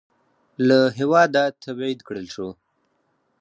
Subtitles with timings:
[0.67, 2.47] له هېواده تبعید کړل شو.